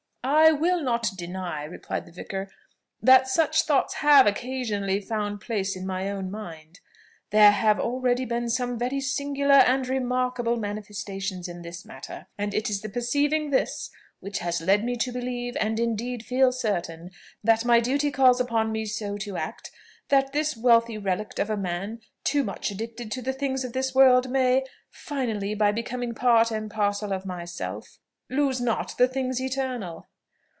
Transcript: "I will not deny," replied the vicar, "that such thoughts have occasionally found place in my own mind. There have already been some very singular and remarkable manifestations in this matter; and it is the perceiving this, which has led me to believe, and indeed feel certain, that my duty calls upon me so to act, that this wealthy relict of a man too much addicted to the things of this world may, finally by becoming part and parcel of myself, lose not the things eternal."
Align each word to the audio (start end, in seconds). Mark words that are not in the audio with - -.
"I 0.23 0.51
will 0.51 0.83
not 0.83 1.09
deny," 1.17 1.63
replied 1.63 2.05
the 2.05 2.11
vicar, 2.11 2.49
"that 3.01 3.27
such 3.27 3.63
thoughts 3.63 3.95
have 3.95 4.27
occasionally 4.27 4.99
found 5.01 5.41
place 5.41 5.75
in 5.75 5.85
my 5.85 6.11
own 6.11 6.29
mind. 6.29 6.79
There 7.31 7.51
have 7.51 7.79
already 7.79 8.25
been 8.25 8.47
some 8.49 8.77
very 8.77 8.99
singular 8.99 9.55
and 9.55 9.87
remarkable 9.87 10.57
manifestations 10.57 11.47
in 11.47 11.63
this 11.63 11.85
matter; 11.85 12.27
and 12.37 12.53
it 12.53 12.69
is 12.69 12.81
the 12.81 12.89
perceiving 12.89 13.49
this, 13.49 13.89
which 14.19 14.39
has 14.39 14.61
led 14.61 14.83
me 14.83 14.95
to 14.97 15.11
believe, 15.11 15.57
and 15.59 15.79
indeed 15.79 16.23
feel 16.25 16.51
certain, 16.51 17.09
that 17.43 17.65
my 17.65 17.79
duty 17.79 18.11
calls 18.11 18.39
upon 18.39 18.71
me 18.71 18.85
so 18.85 19.17
to 19.19 19.37
act, 19.37 19.71
that 20.09 20.33
this 20.33 20.55
wealthy 20.57 20.97
relict 20.97 21.39
of 21.39 21.49
a 21.49 21.57
man 21.57 21.99
too 22.23 22.43
much 22.43 22.69
addicted 22.69 23.11
to 23.13 23.21
the 23.21 23.33
things 23.33 23.63
of 23.63 23.73
this 23.73 23.95
world 23.95 24.29
may, 24.29 24.63
finally 24.91 25.55
by 25.55 25.71
becoming 25.71 26.13
part 26.13 26.51
and 26.51 26.69
parcel 26.69 27.11
of 27.13 27.25
myself, 27.25 27.97
lose 28.29 28.59
not 28.61 28.95
the 28.97 29.07
things 29.07 29.41
eternal." 29.41 30.07